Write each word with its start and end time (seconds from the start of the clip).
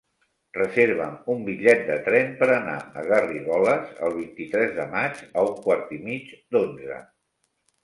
Reserva'm 0.57 1.19
un 1.33 1.43
bitllet 1.49 1.83
de 1.89 1.97
tren 2.07 2.31
per 2.39 2.47
anar 2.53 2.79
a 2.79 3.05
Garrigoles 3.13 3.93
el 4.09 4.17
vint-i-tres 4.17 4.75
de 4.81 4.89
maig 4.97 5.23
a 5.29 5.47
un 5.53 5.63
quart 5.69 5.95
i 6.01 6.03
mig 6.11 6.35
d'onze. 6.57 7.01